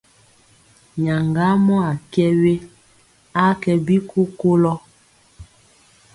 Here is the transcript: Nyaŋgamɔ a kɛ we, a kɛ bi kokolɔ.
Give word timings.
Nyaŋgamɔ 1.03 1.75
a 1.89 1.93
kɛ 2.11 2.25
we, 2.41 2.53
a 3.43 3.45
kɛ 3.61 3.71
bi 3.85 3.95
kokolɔ. 4.09 4.73